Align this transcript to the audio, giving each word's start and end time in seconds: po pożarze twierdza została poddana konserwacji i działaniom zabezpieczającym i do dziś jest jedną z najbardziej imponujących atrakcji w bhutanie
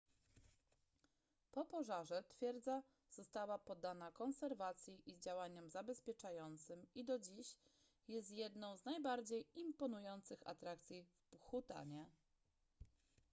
po 1.51 1.65
pożarze 1.65 2.23
twierdza 2.23 2.83
została 3.09 3.59
poddana 3.59 4.11
konserwacji 4.11 5.01
i 5.05 5.19
działaniom 5.19 5.69
zabezpieczającym 5.69 6.85
i 6.95 7.05
do 7.05 7.19
dziś 7.19 7.55
jest 8.07 8.31
jedną 8.31 8.77
z 8.77 8.85
najbardziej 8.85 9.45
imponujących 9.55 10.47
atrakcji 10.47 11.03
w 11.03 11.29
bhutanie 11.37 12.05